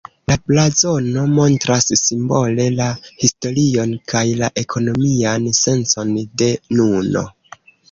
La 0.29 0.35
blazono 0.51 1.25
montras 1.39 1.85
simbole 1.99 2.65
la 2.79 2.87
historion 3.27 3.93
kaj 4.15 4.25
la 4.41 4.51
ekonomian 4.65 5.49
sencon 5.61 6.19
de 6.43 6.51
nuno. 6.81 7.27